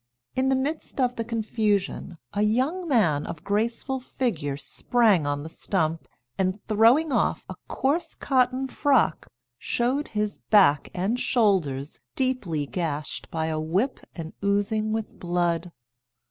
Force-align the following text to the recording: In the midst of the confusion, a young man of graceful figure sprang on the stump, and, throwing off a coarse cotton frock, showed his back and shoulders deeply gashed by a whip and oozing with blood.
In 0.35 0.49
the 0.49 0.55
midst 0.55 0.99
of 0.99 1.15
the 1.15 1.23
confusion, 1.23 2.17
a 2.33 2.41
young 2.41 2.87
man 2.87 3.27
of 3.27 3.43
graceful 3.43 3.99
figure 3.99 4.57
sprang 4.57 5.27
on 5.27 5.43
the 5.43 5.47
stump, 5.47 6.07
and, 6.39 6.59
throwing 6.65 7.11
off 7.11 7.45
a 7.47 7.53
coarse 7.67 8.15
cotton 8.15 8.67
frock, 8.67 9.27
showed 9.59 10.07
his 10.07 10.39
back 10.49 10.89
and 10.95 11.19
shoulders 11.19 11.99
deeply 12.15 12.65
gashed 12.65 13.29
by 13.29 13.45
a 13.45 13.59
whip 13.59 13.99
and 14.15 14.33
oozing 14.43 14.91
with 14.91 15.19
blood. 15.19 15.71